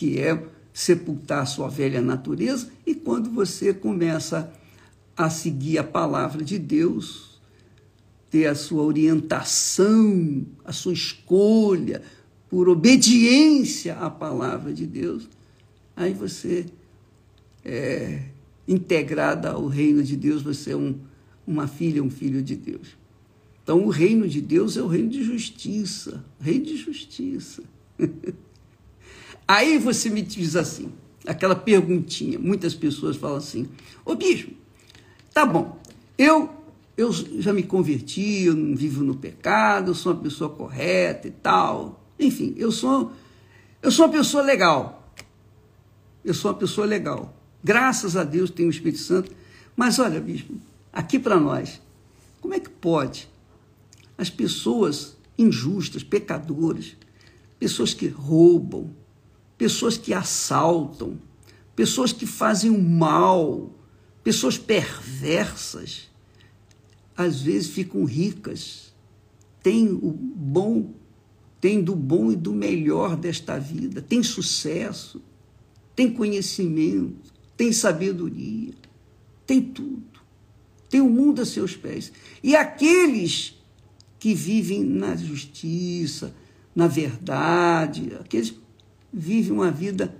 que 0.00 0.18
é 0.18 0.42
sepultar 0.72 1.46
sua 1.46 1.68
velha 1.68 2.00
natureza, 2.00 2.70
e 2.86 2.94
quando 2.94 3.28
você 3.28 3.74
começa 3.74 4.50
a 5.14 5.28
seguir 5.28 5.76
a 5.76 5.84
palavra 5.84 6.42
de 6.42 6.58
Deus, 6.58 7.38
ter 8.30 8.46
a 8.46 8.54
sua 8.54 8.82
orientação, 8.82 10.46
a 10.64 10.72
sua 10.72 10.94
escolha 10.94 12.00
por 12.48 12.66
obediência 12.66 13.94
à 13.96 14.08
palavra 14.08 14.72
de 14.72 14.86
Deus, 14.86 15.28
aí 15.94 16.14
você 16.14 16.64
é 17.62 18.22
integrada 18.66 19.50
ao 19.50 19.66
reino 19.66 20.02
de 20.02 20.16
Deus, 20.16 20.40
você 20.40 20.70
é 20.72 20.76
um, 20.76 20.98
uma 21.46 21.68
filha, 21.68 22.02
um 22.02 22.08
filho 22.08 22.42
de 22.42 22.56
Deus. 22.56 22.96
Então, 23.62 23.84
o 23.84 23.90
reino 23.90 24.26
de 24.26 24.40
Deus 24.40 24.78
é 24.78 24.82
o 24.82 24.86
reino 24.86 25.10
de 25.10 25.22
justiça, 25.22 26.24
reino 26.40 26.64
de 26.64 26.76
justiça. 26.78 27.62
Aí 29.50 29.78
você 29.78 30.08
me 30.08 30.22
diz 30.22 30.54
assim, 30.54 30.92
aquela 31.26 31.56
perguntinha, 31.56 32.38
muitas 32.38 32.72
pessoas 32.72 33.16
falam 33.16 33.38
assim, 33.38 33.68
ô 34.04 34.14
bispo, 34.14 34.52
tá 35.34 35.44
bom, 35.44 35.76
eu, 36.16 36.48
eu 36.96 37.12
já 37.12 37.52
me 37.52 37.64
converti, 37.64 38.44
eu 38.44 38.54
não 38.54 38.76
vivo 38.76 39.02
no 39.02 39.16
pecado, 39.16 39.90
eu 39.90 39.94
sou 39.96 40.12
uma 40.12 40.22
pessoa 40.22 40.50
correta 40.50 41.26
e 41.26 41.32
tal, 41.32 42.00
enfim, 42.16 42.54
eu 42.56 42.70
sou, 42.70 43.10
eu 43.82 43.90
sou 43.90 44.06
uma 44.06 44.12
pessoa 44.12 44.44
legal, 44.44 45.12
eu 46.24 46.32
sou 46.32 46.52
uma 46.52 46.56
pessoa 46.56 46.86
legal, 46.86 47.36
graças 47.60 48.16
a 48.16 48.22
Deus 48.22 48.50
tenho 48.50 48.68
o 48.68 48.72
Espírito 48.72 49.00
Santo, 49.00 49.32
mas 49.74 49.98
olha, 49.98 50.20
bispo, 50.20 50.54
aqui 50.92 51.18
para 51.18 51.40
nós, 51.40 51.82
como 52.40 52.54
é 52.54 52.60
que 52.60 52.70
pode 52.70 53.28
as 54.16 54.30
pessoas 54.30 55.16
injustas, 55.36 56.04
pecadoras, 56.04 56.96
pessoas 57.58 57.92
que 57.92 58.06
roubam, 58.06 58.99
pessoas 59.60 59.98
que 59.98 60.14
assaltam, 60.14 61.20
pessoas 61.76 62.14
que 62.14 62.24
fazem 62.24 62.70
o 62.70 62.80
mal, 62.80 63.70
pessoas 64.24 64.56
perversas, 64.56 66.08
às 67.14 67.42
vezes 67.42 67.68
ficam 67.68 68.04
ricas, 68.04 68.94
têm 69.62 69.90
o 69.90 70.12
bom, 70.12 70.94
têm 71.60 71.82
do 71.82 71.94
bom 71.94 72.32
e 72.32 72.36
do 72.36 72.54
melhor 72.54 73.14
desta 73.16 73.58
vida, 73.58 74.00
têm 74.00 74.22
sucesso, 74.22 75.20
têm 75.94 76.10
conhecimento, 76.10 77.30
têm 77.54 77.70
sabedoria, 77.70 78.72
têm 79.46 79.60
tudo. 79.60 80.22
Tem 80.88 81.02
o 81.02 81.10
mundo 81.10 81.42
a 81.42 81.44
seus 81.44 81.76
pés. 81.76 82.10
E 82.42 82.56
aqueles 82.56 83.62
que 84.18 84.34
vivem 84.34 84.82
na 84.82 85.14
justiça, 85.16 86.34
na 86.74 86.86
verdade, 86.86 88.16
aqueles 88.18 88.54
vive 89.12 89.50
uma 89.50 89.70
vida 89.70 90.14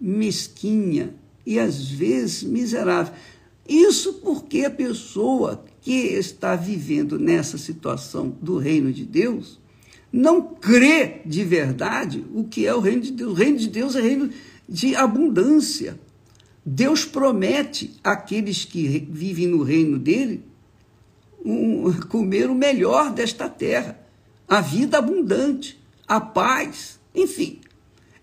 mesquinha 0.00 1.14
e 1.46 1.58
às 1.58 1.88
vezes 1.88 2.42
miserável. 2.42 3.12
Isso 3.68 4.14
porque 4.14 4.64
a 4.64 4.70
pessoa 4.70 5.64
que 5.80 5.90
está 5.90 6.54
vivendo 6.54 7.18
nessa 7.18 7.56
situação 7.56 8.36
do 8.40 8.58
reino 8.58 8.92
de 8.92 9.04
Deus 9.04 9.58
não 10.12 10.42
crê 10.42 11.22
de 11.26 11.44
verdade 11.44 12.24
o 12.32 12.44
que 12.44 12.66
é 12.66 12.74
o 12.74 12.80
reino 12.80 13.02
de 13.02 13.12
Deus. 13.12 13.32
O 13.32 13.34
reino 13.34 13.58
de 13.58 13.68
Deus 13.68 13.96
é 13.96 14.00
reino 14.00 14.30
de 14.68 14.94
abundância. 14.94 15.98
Deus 16.64 17.04
promete 17.04 17.98
àqueles 18.02 18.64
que 18.64 19.06
vivem 19.10 19.46
no 19.48 19.62
reino 19.62 19.98
dele 19.98 20.42
um, 21.44 21.92
comer 22.08 22.48
o 22.48 22.54
melhor 22.54 23.12
desta 23.12 23.48
terra, 23.48 24.00
a 24.48 24.60
vida 24.60 24.98
abundante, 24.98 25.78
a 26.06 26.20
paz, 26.20 26.98
enfim. 27.14 27.60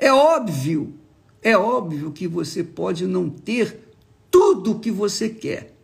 É 0.02 0.12
óbvio, 0.12 0.96
é 1.44 1.56
óbvio 1.56 2.12
que 2.12 2.28
você 2.28 2.64
pode 2.64 3.06
não 3.06 3.30
ter 3.30 3.94
tudo 4.32 4.72
o 4.72 4.80
que 4.80 4.90
você 4.90 5.30
quer, 5.30 5.78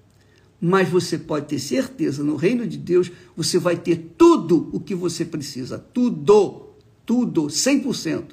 mas 0.60 0.90
você 0.90 1.20
pode 1.20 1.46
ter 1.46 1.60
certeza, 1.60 2.24
no 2.24 2.36
reino 2.36 2.66
de 2.66 2.80
Deus, 2.80 3.12
você 3.36 3.60
vai 3.60 3.78
ter 3.78 4.16
tudo 4.18 4.72
o 4.74 4.80
que 4.80 4.96
você 4.96 5.24
precisa, 5.24 5.78
tudo, 5.78 6.70
tudo, 7.06 7.44
100%, 7.44 8.30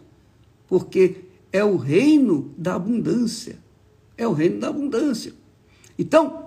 porque 0.66 1.16
é 1.52 1.62
o 1.62 1.76
reino 1.76 2.54
da 2.56 2.76
abundância, 2.76 3.58
é 4.16 4.26
o 4.26 4.32
reino 4.32 4.60
da 4.60 4.68
abundância. 4.68 5.34
Então, 5.98 6.44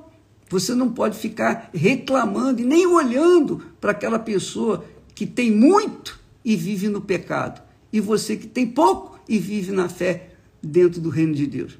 Você 0.50 0.74
não 0.74 0.89
pode 0.91 1.17
ficar 1.17 1.70
reclamando 1.74 2.62
e 2.62 2.65
nem 2.65 2.88
olhando 2.88 3.62
para 3.82 3.91
aquela 3.91 4.17
pessoa 4.17 4.86
que 5.13 5.25
tem 5.25 5.51
muito 5.51 6.20
e 6.44 6.56
vive 6.56 6.88
no 6.88 7.01
pecado, 7.01 7.62
e 7.91 8.00
você 8.00 8.38
que 8.38 8.48
tem 8.48 8.65
pouco 8.65 9.17
e 9.27 9.38
vive 9.39 9.72
na 9.72 9.89
fé 9.89 10.31
dentro 10.62 11.01
do 11.01 11.10
reino 11.10 11.34
de 11.34 11.46
Deus. 11.46 11.77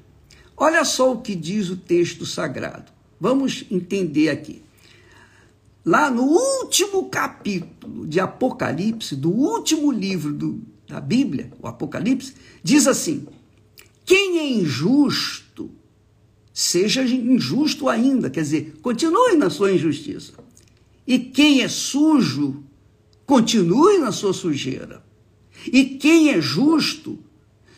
Olha 0.56 0.84
só 0.84 1.12
o 1.12 1.20
que 1.20 1.34
diz 1.34 1.70
o 1.70 1.76
texto 1.76 2.26
sagrado. 2.26 2.90
Vamos 3.20 3.64
entender 3.70 4.28
aqui. 4.28 4.62
Lá 5.84 6.10
no 6.10 6.22
último 6.22 7.08
capítulo 7.08 8.06
de 8.06 8.20
Apocalipse, 8.20 9.16
do 9.16 9.30
último 9.30 9.90
livro 9.90 10.32
do, 10.32 10.60
da 10.86 11.00
Bíblia, 11.00 11.50
o 11.60 11.66
Apocalipse, 11.66 12.34
diz 12.62 12.86
assim: 12.86 13.26
Quem 14.04 14.38
é 14.38 14.48
injusto, 14.50 15.70
seja 16.52 17.02
injusto 17.02 17.88
ainda, 17.88 18.28
quer 18.28 18.42
dizer, 18.42 18.76
continue 18.82 19.36
na 19.36 19.48
sua 19.48 19.72
injustiça. 19.72 20.32
E 21.06 21.18
quem 21.18 21.62
é 21.62 21.68
sujo, 21.68 22.62
continue 23.24 23.98
na 23.98 24.12
sua 24.12 24.32
sujeira. 24.32 25.02
E 25.66 25.84
quem 25.84 26.30
é 26.30 26.40
justo, 26.40 27.18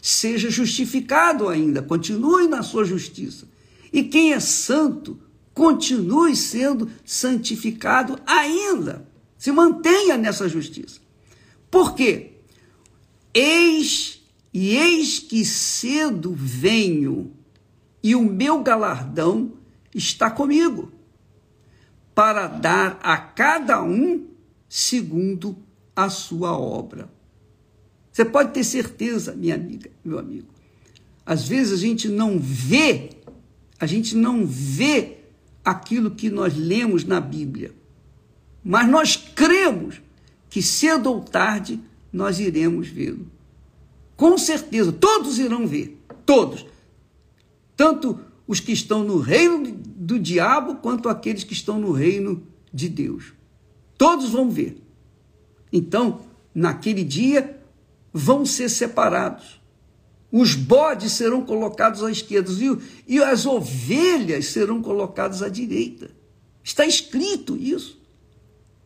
seja 0.01 0.51
justificado 0.51 1.49
ainda, 1.49 1.83
continue 1.83 2.47
na 2.49 2.63
sua 2.63 2.85
justiça. 2.85 3.49
E 3.93 4.05
quem 4.05 4.33
é 4.33 4.41
santo, 4.41 5.19
continue 5.53 6.35
sendo 6.37 6.91
santificado 7.05 8.19
ainda. 8.27 9.07
Se 9.37 9.51
mantenha 9.51 10.17
nessa 10.17 10.49
justiça. 10.49 11.01
Por 11.71 11.95
quê? 11.95 12.33
Eis 13.33 14.23
e 14.53 14.77
eis 14.77 15.19
que 15.19 15.45
cedo 15.45 16.35
venho, 16.37 17.33
e 18.03 18.15
o 18.17 18.23
meu 18.23 18.63
galardão 18.63 19.53
está 19.95 20.31
comigo, 20.31 20.91
para 22.15 22.49
dar 22.49 22.99
a 23.03 23.17
cada 23.17 23.83
um 23.83 24.27
segundo 24.69 25.57
a 25.95 26.09
sua 26.09 26.59
obra. 26.59 27.09
Você 28.21 28.25
pode 28.27 28.53
ter 28.53 28.65
certeza, 28.65 29.35
minha 29.35 29.55
amiga, 29.55 29.91
meu 30.05 30.19
amigo. 30.19 30.47
Às 31.25 31.49
vezes 31.49 31.73
a 31.73 31.77
gente 31.79 32.07
não 32.07 32.39
vê, 32.39 33.13
a 33.79 33.87
gente 33.87 34.15
não 34.15 34.45
vê 34.45 35.21
aquilo 35.65 36.11
que 36.11 36.29
nós 36.29 36.55
lemos 36.55 37.03
na 37.03 37.19
Bíblia. 37.19 37.75
Mas 38.63 38.87
nós 38.91 39.17
cremos 39.17 40.03
que 40.51 40.61
cedo 40.61 41.07
ou 41.07 41.23
tarde 41.23 41.81
nós 42.13 42.39
iremos 42.39 42.89
vê-lo. 42.89 43.27
Com 44.19 44.37
certeza, 44.37 44.93
todos 44.93 45.39
irão 45.39 45.67
ver, 45.67 45.99
todos. 46.27 46.67
Tanto 47.75 48.21
os 48.47 48.61
que 48.61 48.73
estão 48.73 49.03
no 49.03 49.19
reino 49.19 49.73
do 49.97 50.19
diabo 50.19 50.75
quanto 50.75 51.09
aqueles 51.09 51.43
que 51.43 51.55
estão 51.55 51.81
no 51.81 51.91
reino 51.91 52.43
de 52.71 52.87
Deus. 52.87 53.33
Todos 53.97 54.29
vão 54.29 54.51
ver. 54.51 54.77
Então, 55.73 56.21
naquele 56.55 57.03
dia, 57.03 57.60
vão 58.13 58.45
ser 58.45 58.69
separados. 58.69 59.61
Os 60.33 60.55
bodes 60.55 61.13
serão 61.13 61.43
colocados 61.43 62.03
à 62.05 62.11
esquerda 62.11 62.51
e, 62.53 63.15
e 63.17 63.23
as 63.23 63.47
ovelhas 63.47 64.47
serão 64.47 64.81
colocadas 64.81 65.43
à 65.43 65.49
direita. 65.49 66.11
Está 66.63 66.87
escrito 66.87 67.57
isso. 67.57 68.01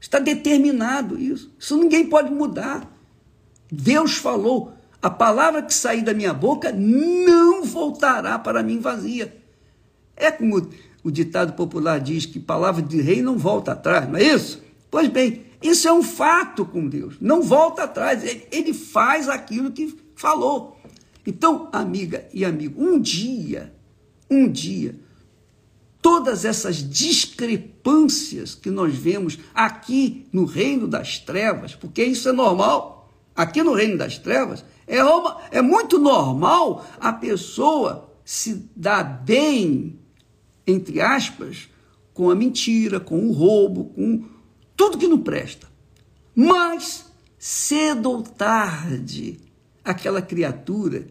Está 0.00 0.18
determinado 0.18 1.18
isso. 1.18 1.52
Isso 1.58 1.76
ninguém 1.76 2.06
pode 2.06 2.30
mudar. 2.30 2.90
Deus 3.70 4.16
falou: 4.16 4.72
a 5.02 5.10
palavra 5.10 5.62
que 5.62 5.74
sair 5.74 6.02
da 6.02 6.14
minha 6.14 6.32
boca 6.32 6.72
não 6.72 7.64
voltará 7.64 8.38
para 8.38 8.62
mim 8.62 8.78
vazia. 8.78 9.36
É 10.16 10.30
como 10.30 10.70
o 11.02 11.10
ditado 11.10 11.52
popular 11.52 12.00
diz 12.00 12.24
que 12.24 12.40
palavra 12.40 12.80
de 12.80 13.00
rei 13.00 13.20
não 13.20 13.36
volta 13.36 13.72
atrás, 13.72 14.08
não 14.08 14.16
é 14.18 14.22
isso? 14.22 14.62
Pois 14.90 15.08
bem, 15.08 15.42
isso 15.64 15.88
é 15.88 15.92
um 15.92 16.02
fato 16.02 16.66
com 16.66 16.86
Deus. 16.86 17.14
Não 17.18 17.42
volta 17.42 17.84
atrás. 17.84 18.22
Ele, 18.52 18.74
faz 18.74 19.30
aquilo 19.30 19.72
que 19.72 19.96
falou. 20.14 20.78
Então, 21.26 21.70
amiga 21.72 22.28
e 22.34 22.44
amigo, 22.44 22.84
um 22.84 23.00
dia, 23.00 23.74
um 24.30 24.46
dia, 24.46 24.94
todas 26.02 26.44
essas 26.44 26.76
discrepâncias 26.76 28.54
que 28.54 28.68
nós 28.68 28.94
vemos 28.94 29.38
aqui 29.54 30.26
no 30.30 30.44
reino 30.44 30.86
das 30.86 31.18
trevas, 31.18 31.74
porque 31.74 32.04
isso 32.04 32.28
é 32.28 32.32
normal, 32.32 33.10
aqui 33.34 33.62
no 33.62 33.72
reino 33.72 33.96
das 33.96 34.18
trevas, 34.18 34.62
é, 34.86 35.02
uma, 35.02 35.38
é 35.50 35.62
muito 35.62 35.98
normal 35.98 36.84
a 37.00 37.10
pessoa 37.10 38.12
se 38.22 38.68
dar 38.76 39.02
bem, 39.02 39.98
entre 40.66 41.00
aspas, 41.00 41.70
com 42.12 42.28
a 42.28 42.34
mentira, 42.34 43.00
com 43.00 43.26
o 43.26 43.32
roubo, 43.32 43.86
com 43.86 44.33
tudo 44.76 44.98
que 44.98 45.08
não 45.08 45.18
presta. 45.18 45.68
Mas, 46.34 47.06
cedo 47.38 48.10
ou 48.10 48.22
tarde, 48.22 49.38
aquela 49.84 50.20
criatura 50.20 51.06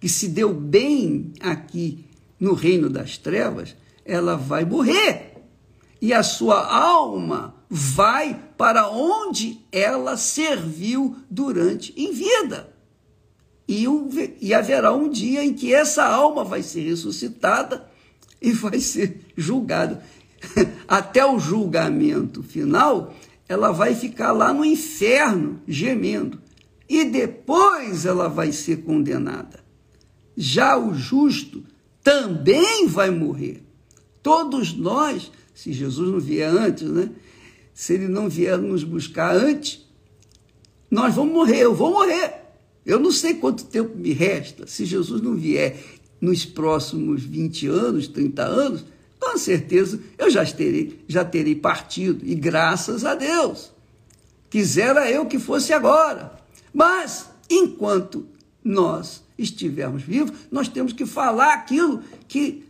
que 0.00 0.08
se 0.08 0.28
deu 0.28 0.52
bem 0.54 1.32
aqui 1.40 2.04
no 2.38 2.54
reino 2.54 2.88
das 2.88 3.18
trevas, 3.18 3.76
ela 4.04 4.36
vai 4.36 4.64
morrer. 4.64 5.34
E 6.00 6.14
a 6.14 6.22
sua 6.22 6.66
alma 6.66 7.54
vai 7.68 8.38
para 8.56 8.88
onde 8.88 9.60
ela 9.70 10.16
serviu 10.16 11.16
durante 11.30 11.92
em 11.96 12.12
vida. 12.12 12.74
E, 13.68 13.86
um, 13.86 14.08
e 14.40 14.52
haverá 14.52 14.92
um 14.92 15.08
dia 15.08 15.44
em 15.44 15.54
que 15.54 15.72
essa 15.72 16.04
alma 16.04 16.42
vai 16.42 16.62
ser 16.62 16.88
ressuscitada 16.88 17.88
e 18.40 18.52
vai 18.52 18.80
ser 18.80 19.20
julgada. 19.36 20.02
até 20.88 21.24
o 21.24 21.38
julgamento 21.38 22.42
final, 22.42 23.14
ela 23.48 23.72
vai 23.72 23.94
ficar 23.94 24.32
lá 24.32 24.52
no 24.52 24.64
inferno 24.64 25.60
gemendo. 25.66 26.40
E 26.88 27.04
depois 27.04 28.04
ela 28.04 28.28
vai 28.28 28.52
ser 28.52 28.82
condenada. 28.82 29.60
Já 30.36 30.76
o 30.76 30.94
justo 30.94 31.62
também 32.02 32.86
vai 32.86 33.10
morrer. 33.10 33.62
Todos 34.22 34.74
nós, 34.74 35.30
se 35.54 35.72
Jesus 35.72 36.10
não 36.10 36.20
vier 36.20 36.50
antes, 36.50 36.88
né? 36.88 37.10
Se 37.72 37.94
ele 37.94 38.08
não 38.08 38.28
vier 38.28 38.58
nos 38.58 38.82
buscar 38.84 39.34
antes, 39.34 39.86
nós 40.90 41.14
vamos 41.14 41.32
morrer, 41.32 41.60
eu 41.60 41.74
vou 41.74 41.92
morrer. 41.92 42.40
Eu 42.84 42.98
não 42.98 43.12
sei 43.12 43.34
quanto 43.34 43.64
tempo 43.64 43.96
me 43.96 44.12
resta. 44.12 44.66
Se 44.66 44.84
Jesus 44.84 45.22
não 45.22 45.34
vier 45.34 45.78
nos 46.20 46.44
próximos 46.44 47.22
20 47.22 47.66
anos, 47.68 48.08
30 48.08 48.42
anos, 48.42 48.84
com 49.20 49.36
certeza 49.36 50.00
eu 50.16 50.30
já 50.30 50.44
terei, 50.46 51.04
já 51.06 51.24
terei 51.24 51.54
partido, 51.54 52.24
e 52.26 52.34
graças 52.34 53.04
a 53.04 53.14
Deus. 53.14 53.70
Quisera 54.48 55.08
eu 55.10 55.26
que 55.26 55.38
fosse 55.38 55.72
agora. 55.72 56.32
Mas, 56.72 57.28
enquanto 57.48 58.26
nós 58.64 59.22
estivermos 59.38 60.02
vivos, 60.02 60.32
nós 60.50 60.68
temos 60.68 60.92
que 60.92 61.06
falar 61.06 61.54
aquilo 61.54 62.02
que 62.26 62.64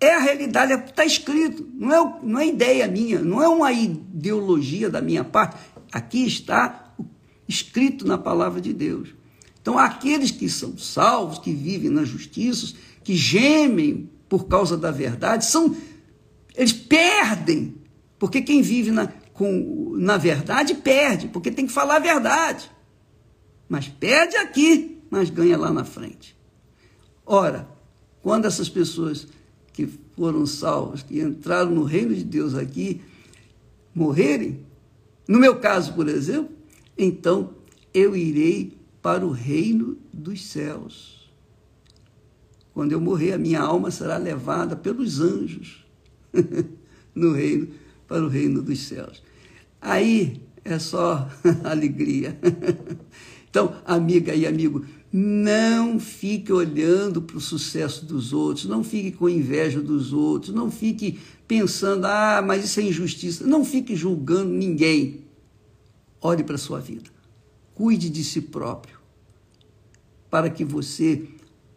é 0.00 0.14
a 0.14 0.20
realidade, 0.20 0.72
é 0.72 0.76
está 0.76 1.04
escrito, 1.04 1.68
não 1.74 1.92
é, 1.92 2.18
não 2.22 2.40
é 2.40 2.46
ideia 2.46 2.88
minha, 2.88 3.20
não 3.20 3.42
é 3.42 3.48
uma 3.48 3.70
ideologia 3.70 4.88
da 4.88 5.02
minha 5.02 5.24
parte. 5.24 5.56
Aqui 5.92 6.26
está 6.26 6.94
escrito 7.46 8.06
na 8.06 8.16
palavra 8.16 8.60
de 8.60 8.72
Deus. 8.72 9.10
Então, 9.60 9.78
aqueles 9.78 10.30
que 10.30 10.48
são 10.48 10.78
salvos, 10.78 11.38
que 11.38 11.52
vivem 11.52 11.90
na 11.90 12.04
justiça, 12.04 12.74
que 13.04 13.14
gemem 13.14 14.08
por 14.30 14.46
causa 14.46 14.78
da 14.78 14.92
verdade, 14.92 15.44
são 15.44 15.76
eles 16.54 16.72
perdem. 16.72 17.74
Porque 18.16 18.40
quem 18.40 18.62
vive 18.62 18.92
na, 18.92 19.08
com, 19.32 19.94
na 19.96 20.16
verdade 20.16 20.74
perde, 20.74 21.26
porque 21.28 21.50
tem 21.50 21.66
que 21.66 21.72
falar 21.72 21.96
a 21.96 22.00
verdade. 22.00 22.70
Mas 23.68 23.88
perde 23.88 24.36
aqui, 24.36 25.02
mas 25.10 25.30
ganha 25.30 25.58
lá 25.58 25.72
na 25.72 25.84
frente. 25.84 26.36
Ora, 27.26 27.68
quando 28.22 28.44
essas 28.44 28.68
pessoas 28.68 29.26
que 29.72 29.88
foram 30.16 30.46
salvas, 30.46 31.02
que 31.02 31.20
entraram 31.20 31.70
no 31.70 31.82
reino 31.82 32.14
de 32.14 32.22
Deus 32.22 32.54
aqui, 32.54 33.00
morrerem, 33.92 34.64
no 35.26 35.38
meu 35.38 35.58
caso, 35.58 35.94
por 35.94 36.08
exemplo, 36.08 36.54
então 36.96 37.54
eu 37.92 38.14
irei 38.14 38.78
para 39.02 39.26
o 39.26 39.30
reino 39.30 39.96
dos 40.12 40.46
céus. 40.46 41.19
Quando 42.80 42.92
eu 42.92 43.00
morrer, 43.00 43.34
a 43.34 43.38
minha 43.38 43.60
alma 43.60 43.90
será 43.90 44.16
levada 44.16 44.74
pelos 44.74 45.20
anjos 45.20 45.84
no 47.14 47.34
reino, 47.34 47.68
para 48.08 48.24
o 48.24 48.26
reino 48.26 48.62
dos 48.62 48.78
céus. 48.88 49.22
Aí 49.78 50.40
é 50.64 50.78
só 50.78 51.28
alegria. 51.62 52.40
Então, 53.50 53.76
amiga 53.84 54.34
e 54.34 54.46
amigo, 54.46 54.82
não 55.12 56.00
fique 56.00 56.50
olhando 56.50 57.20
para 57.20 57.36
o 57.36 57.40
sucesso 57.40 58.06
dos 58.06 58.32
outros, 58.32 58.64
não 58.64 58.82
fique 58.82 59.12
com 59.12 59.28
inveja 59.28 59.82
dos 59.82 60.14
outros, 60.14 60.54
não 60.54 60.70
fique 60.70 61.20
pensando, 61.46 62.06
ah, 62.06 62.42
mas 62.42 62.64
isso 62.64 62.80
é 62.80 62.84
injustiça. 62.84 63.46
Não 63.46 63.62
fique 63.62 63.94
julgando 63.94 64.54
ninguém. 64.54 65.26
Olhe 66.18 66.42
para 66.42 66.54
a 66.54 66.58
sua 66.58 66.80
vida. 66.80 67.10
Cuide 67.74 68.08
de 68.08 68.24
si 68.24 68.40
próprio, 68.40 68.96
para 70.30 70.48
que 70.48 70.64
você 70.64 71.28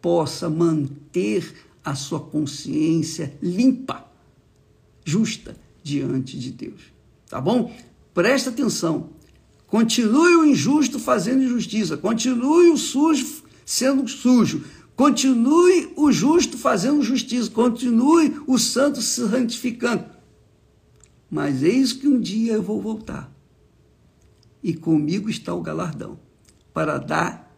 possa 0.04 0.50
manter 0.50 1.54
a 1.82 1.94
sua 1.94 2.20
consciência 2.20 3.34
limpa 3.42 4.06
justa 5.02 5.56
diante 5.82 6.38
de 6.38 6.50
Deus. 6.50 6.92
Tá 7.26 7.40
bom? 7.40 7.74
Presta 8.12 8.50
atenção. 8.50 9.08
Continue 9.66 10.36
o 10.36 10.44
injusto 10.44 10.98
fazendo 10.98 11.42
injustiça. 11.42 11.96
Continue 11.96 12.68
o 12.68 12.76
sujo 12.76 13.44
sendo 13.64 14.06
sujo. 14.06 14.66
Continue 14.94 15.90
o 15.96 16.12
justo 16.12 16.58
fazendo 16.58 17.02
justiça. 17.02 17.50
Continue 17.50 18.42
o 18.46 18.58
santo 18.58 19.00
se 19.00 19.26
santificando. 19.26 20.04
Mas 21.30 21.62
eis 21.62 21.94
que 21.94 22.06
um 22.06 22.20
dia 22.20 22.52
eu 22.52 22.62
vou 22.62 22.78
voltar. 22.78 23.32
E 24.62 24.74
comigo 24.74 25.30
está 25.30 25.54
o 25.54 25.62
galardão 25.62 26.20
para 26.74 26.98
dar 26.98 27.53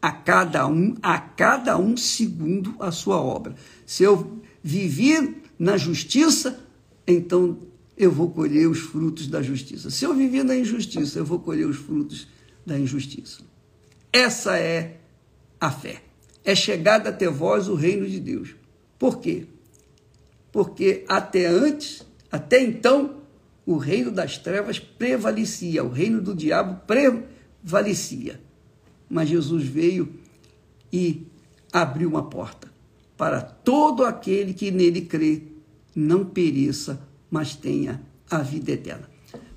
a 0.00 0.10
cada 0.12 0.66
um, 0.66 0.96
a 1.02 1.18
cada 1.18 1.78
um 1.78 1.96
segundo 1.96 2.74
a 2.80 2.90
sua 2.90 3.20
obra. 3.20 3.54
Se 3.84 4.02
eu 4.02 4.40
vivi 4.62 5.42
na 5.58 5.76
justiça, 5.76 6.58
então 7.06 7.58
eu 7.96 8.10
vou 8.10 8.30
colher 8.30 8.66
os 8.66 8.78
frutos 8.78 9.26
da 9.26 9.42
justiça. 9.42 9.90
Se 9.90 10.04
eu 10.04 10.14
vivi 10.14 10.42
na 10.42 10.56
injustiça, 10.56 11.18
eu 11.18 11.24
vou 11.24 11.38
colher 11.38 11.66
os 11.66 11.76
frutos 11.76 12.26
da 12.64 12.78
injustiça. 12.78 13.42
Essa 14.12 14.56
é 14.56 14.98
a 15.60 15.70
fé. 15.70 16.02
É 16.42 16.54
chegado 16.54 17.06
até 17.06 17.28
vós 17.28 17.68
o 17.68 17.74
reino 17.74 18.08
de 18.08 18.18
Deus. 18.18 18.56
Por 18.98 19.18
quê? 19.18 19.46
Porque 20.50 21.04
até 21.08 21.46
antes, 21.46 22.02
até 22.32 22.62
então, 22.62 23.20
o 23.66 23.76
reino 23.76 24.10
das 24.10 24.38
trevas 24.38 24.78
prevalecia, 24.78 25.84
o 25.84 25.90
reino 25.90 26.20
do 26.20 26.34
diabo 26.34 26.80
prevalecia. 26.86 28.40
Mas 29.10 29.28
Jesus 29.28 29.64
veio 29.64 30.08
e 30.92 31.26
abriu 31.72 32.08
uma 32.08 32.22
porta 32.22 32.70
para 33.16 33.42
todo 33.42 34.04
aquele 34.04 34.54
que 34.54 34.70
nele 34.70 35.02
crê 35.02 35.42
não 35.94 36.24
pereça, 36.24 37.06
mas 37.30 37.54
tenha 37.54 38.00
a 38.30 38.38
vida 38.38 38.72
eterna. 38.72 39.10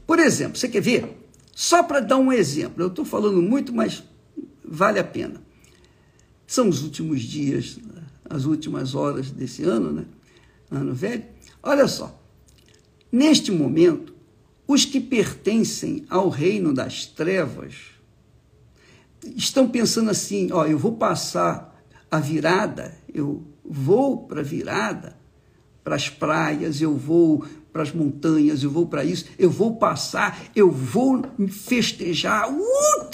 Por 0.06 0.20
exemplo, 0.20 0.58
você 0.58 0.68
quer 0.68 0.82
ver? 0.82 1.18
Só 1.56 1.84
para 1.84 2.00
dar 2.00 2.18
um 2.18 2.34
exemplo, 2.34 2.84
eu 2.84 2.88
estou 2.88 3.06
falando 3.06 3.42
muito, 3.42 3.74
mas 3.74 4.04
vale 4.66 5.00
a 5.00 5.04
pena. 5.04 5.42
São 6.48 6.68
os 6.68 6.84
últimos 6.84 7.22
dias, 7.22 7.80
as 8.30 8.46
últimas 8.46 8.96
horas 8.96 9.32
desse 9.32 9.64
ano, 9.64 9.92
né? 9.92 10.06
Ano 10.70 10.94
velho. 10.94 11.24
Olha 11.62 11.88
só, 11.88 12.20
neste 13.12 13.52
momento, 13.52 14.14
os 14.68 14.84
que 14.84 15.00
pertencem 15.00 16.06
ao 16.10 16.30
reino 16.30 16.74
das 16.74 17.06
trevas 17.06 17.93
estão 19.36 19.68
pensando 19.68 20.10
assim: 20.10 20.52
ó, 20.52 20.66
eu 20.66 20.78
vou 20.78 20.94
passar 20.94 21.74
a 22.10 22.20
virada, 22.20 22.96
eu 23.14 23.44
vou 23.64 24.26
para 24.28 24.42
a 24.42 24.44
virada, 24.44 25.18
para 25.84 25.96
as 25.96 26.10
praias, 26.10 26.82
eu 26.82 26.96
vou 26.96 27.46
para 27.72 27.82
as 27.82 27.92
montanhas, 27.92 28.64
eu 28.64 28.70
vou 28.70 28.86
para 28.86 29.04
isso, 29.04 29.26
eu 29.38 29.50
vou 29.50 29.78
passar, 29.78 30.40
eu 30.56 30.70
vou 30.70 31.24
festejar 31.50 32.48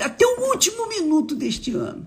até 0.03 0.25
o 0.25 0.51
último 0.51 0.89
minuto 0.89 1.33
deste 1.33 1.73
ano. 1.73 2.05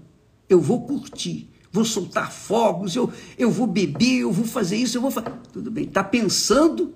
Eu 0.48 0.60
vou 0.60 0.86
curtir, 0.86 1.48
vou 1.72 1.84
soltar 1.84 2.30
fogos, 2.30 2.94
eu, 2.94 3.10
eu 3.38 3.50
vou 3.50 3.66
beber, 3.66 4.20
eu 4.20 4.30
vou 4.30 4.44
fazer 4.44 4.76
isso, 4.76 4.98
eu 4.98 5.00
vou 5.00 5.10
fazer. 5.10 5.32
Tudo 5.50 5.70
bem. 5.70 5.84
Está 5.84 6.04
pensando 6.04 6.92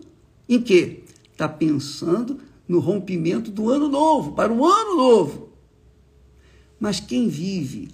em 0.47 0.61
quê? 0.61 1.05
Está 1.33 1.49
pensando 1.49 2.39
no 2.69 2.79
rompimento 2.79 3.51
do 3.51 3.71
ano 3.71 3.89
novo, 3.89 4.33
para 4.33 4.53
o 4.53 4.65
ano 4.67 4.97
novo. 4.97 5.46
Mas 6.79 7.01
quem 7.01 7.29
vive, 7.29 7.89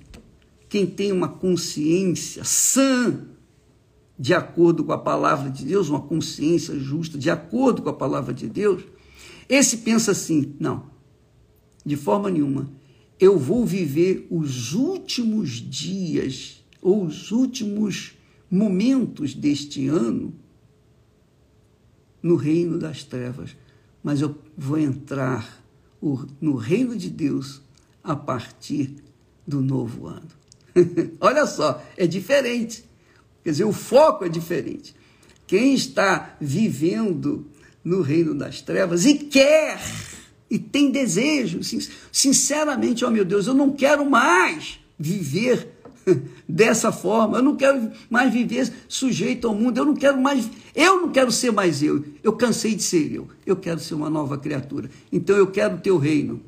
quem 0.68 0.86
tem 0.86 1.12
uma 1.12 1.28
consciência 1.28 2.44
sã, 2.44 3.26
de 4.18 4.34
acordo 4.34 4.84
com 4.84 4.92
a 4.92 4.98
palavra 4.98 5.50
de 5.50 5.64
Deus, 5.64 5.88
uma 5.88 6.00
consciência 6.00 6.78
justa, 6.78 7.16
de 7.16 7.30
acordo 7.30 7.82
com 7.82 7.88
a 7.88 7.94
palavra 7.94 8.34
de 8.34 8.48
Deus, 8.48 8.82
esse 9.48 9.78
pensa 9.78 10.10
assim: 10.10 10.54
não, 10.58 10.90
de 11.84 11.96
forma 11.96 12.30
nenhuma, 12.30 12.70
eu 13.18 13.38
vou 13.38 13.64
viver 13.64 14.26
os 14.30 14.74
últimos 14.74 15.50
dias 15.50 16.62
ou 16.80 17.04
os 17.04 17.30
últimos 17.30 18.12
momentos 18.50 19.34
deste 19.34 19.88
ano 19.88 20.34
no 22.22 22.36
reino 22.36 22.78
das 22.78 23.02
trevas, 23.02 23.56
mas 24.02 24.20
eu 24.20 24.36
vou 24.56 24.78
entrar 24.78 25.64
no 26.40 26.56
reino 26.56 26.96
de 26.96 27.08
Deus 27.08 27.61
a 28.02 28.16
partir 28.16 28.96
do 29.46 29.60
novo 29.60 30.06
ano. 30.06 30.28
Olha 31.20 31.46
só, 31.46 31.82
é 31.96 32.06
diferente. 32.06 32.84
Quer 33.42 33.50
dizer, 33.50 33.64
o 33.64 33.72
foco 33.72 34.24
é 34.24 34.28
diferente. 34.28 34.94
Quem 35.46 35.74
está 35.74 36.36
vivendo 36.40 37.46
no 37.84 38.00
reino 38.00 38.34
das 38.34 38.60
trevas 38.62 39.04
e 39.04 39.14
quer 39.14 39.80
e 40.48 40.58
tem 40.58 40.90
desejo, 40.90 41.60
sinceramente, 42.12 43.04
ó 43.04 43.08
oh 43.08 43.10
meu 43.10 43.24
Deus, 43.24 43.46
eu 43.46 43.54
não 43.54 43.72
quero 43.72 44.08
mais 44.08 44.78
viver 44.98 45.66
dessa 46.46 46.92
forma, 46.92 47.38
eu 47.38 47.42
não 47.42 47.56
quero 47.56 47.90
mais 48.10 48.30
viver 48.30 48.70
sujeito 48.86 49.48
ao 49.48 49.54
mundo, 49.54 49.78
eu 49.78 49.84
não 49.86 49.94
quero 49.94 50.20
mais, 50.20 50.48
eu 50.74 51.00
não 51.00 51.08
quero 51.10 51.32
ser 51.32 51.52
mais 51.52 51.82
eu, 51.82 52.04
eu 52.22 52.34
cansei 52.34 52.74
de 52.74 52.82
ser 52.82 53.12
eu, 53.12 53.28
eu 53.46 53.56
quero 53.56 53.80
ser 53.80 53.94
uma 53.94 54.10
nova 54.10 54.36
criatura, 54.36 54.90
então 55.10 55.36
eu 55.36 55.46
quero 55.46 55.76
o 55.76 55.80
teu 55.80 55.96
reino, 55.96 56.42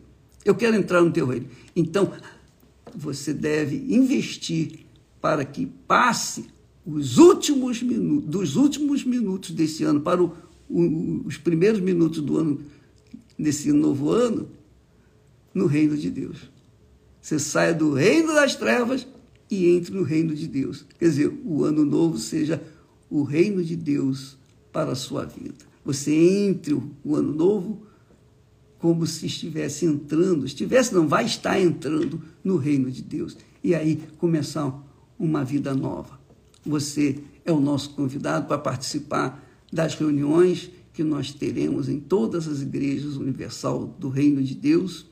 eu 0.45 0.55
quero 0.55 0.77
entrar 0.77 1.03
no 1.03 1.11
teu 1.11 1.27
reino. 1.27 1.47
Então, 1.75 2.13
você 2.95 3.33
deve 3.33 3.77
investir 3.77 4.87
para 5.21 5.45
que 5.45 5.67
passe 5.67 6.47
os 6.85 7.17
últimos 7.17 7.83
minutos, 7.83 8.29
dos 8.29 8.57
últimos 8.57 9.05
minutos 9.05 9.51
desse 9.51 9.85
ano 9.85 10.01
para 10.01 10.23
o, 10.23 10.35
o, 10.69 11.23
os 11.25 11.37
primeiros 11.39 11.81
minutos 11.81 12.21
do 12.21 12.37
ano, 12.37 12.61
desse 13.39 13.73
novo 13.73 14.11
ano, 14.11 14.49
no 15.55 15.67
reino 15.67 15.97
de 15.97 16.11
Deus. 16.11 16.51
Você 17.21 17.39
saia 17.39 17.73
do 17.73 17.95
reino 17.95 18.35
das 18.35 18.55
trevas 18.55 19.07
e 19.51 19.71
entre 19.71 19.95
no 19.95 20.03
reino 20.03 20.35
de 20.35 20.47
Deus. 20.47 20.85
Quer 20.99 21.07
dizer, 21.07 21.33
o 21.45 21.65
ano 21.65 21.85
novo 21.85 22.19
seja 22.19 22.63
o 23.09 23.23
reino 23.23 23.65
de 23.65 23.77
Deus 23.77 24.37
para 24.71 24.93
a 24.93 24.97
sua 24.97 25.25
vida. 25.25 25.65
Você 25.85 26.13
entre 26.13 26.75
o 26.75 27.17
ano 27.17 27.33
novo 27.33 27.84
como 28.85 29.07
se 29.07 29.25
estivesse 29.25 29.87
entrando, 29.87 30.45
estivesse 30.45 30.93
não, 30.93 31.09
vai 31.09 31.25
estar 31.25 31.59
entrando 31.59 32.21
no 32.45 32.59
reino 32.59 32.91
de 32.91 33.01
Deus. 33.01 33.35
E 33.63 33.75
aí 33.75 34.03
começar 34.19 34.79
uma 35.19 35.43
vida 35.43 35.75
nova. 35.75 36.21
Você 36.67 37.19
é 37.47 37.51
o 37.51 37.59
nosso 37.59 37.95
convidado 37.95 38.47
para 38.47 38.59
participar 38.59 39.43
das 39.73 39.95
reuniões 39.95 40.71
que 40.93 41.03
nós 41.03 41.33
teremos 41.33 41.89
em 41.89 41.99
todas 41.99 42.47
as 42.47 42.61
igrejas 42.61 43.17
universal 43.17 43.87
do 43.99 44.11
Reino 44.11 44.43
de 44.43 44.55
Deus 44.55 45.07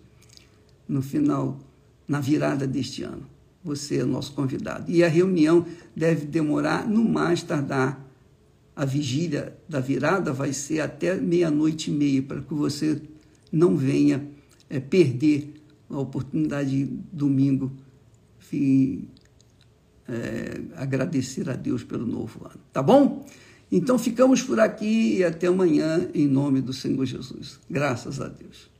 no 0.87 1.01
final, 1.01 1.59
na 2.07 2.21
virada 2.21 2.67
deste 2.67 3.03
ano. 3.03 3.27
Você 3.65 4.01
é 4.01 4.05
o 4.05 4.07
nosso 4.07 4.35
convidado. 4.35 4.93
E 4.93 5.03
a 5.03 5.09
reunião 5.09 5.65
deve 5.97 6.27
demorar, 6.27 6.87
no 6.87 7.03
mais 7.03 7.43
tardar, 7.43 8.07
a 8.77 8.85
vigília 8.85 9.57
da 9.67 9.81
virada 9.81 10.31
vai 10.31 10.53
ser 10.53 10.81
até 10.81 11.19
meia-noite 11.19 11.91
e 11.91 11.95
meia, 11.95 12.23
para 12.23 12.43
que 12.43 12.53
você 12.53 13.01
não 13.53 13.77
venha 13.77 14.27
é, 14.69 14.81
perder 14.81 15.53
a 15.91 15.99
oportunidade 15.99 16.71
de 16.71 16.85
domingo 17.13 17.71
é, 20.09 20.61
agradecer 20.77 21.49
a 21.49 21.55
Deus 21.55 21.85
pelo 21.85 22.07
novo 22.07 22.45
ano. 22.45 22.61
Tá 22.73 22.83
bom? 22.83 23.25
Então 23.71 23.99
ficamos 23.99 24.43
por 24.43 24.61
aqui 24.61 25.19
e 25.19 25.25
até 25.25 25.47
amanhã, 25.47 26.09
em 26.15 26.27
nome 26.27 26.61
do 26.61 26.73
Senhor 26.73 27.05
Jesus. 27.07 27.59
Graças 27.71 28.21
a 28.21 28.29
Deus. 28.29 28.72